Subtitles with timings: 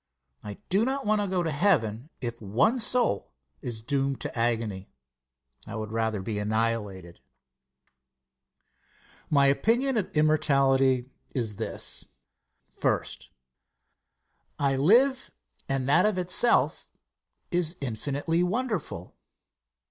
[0.43, 3.29] I do not want to go to heaven if one soul
[3.61, 4.89] is doomed to agony.
[5.67, 7.19] I would rather be annihilated.
[9.29, 12.05] My opinion of immortality is this:
[12.65, 13.29] First.
[14.57, 15.29] I live,
[15.69, 16.89] and that of itself
[17.51, 19.15] is infinitely wonderful.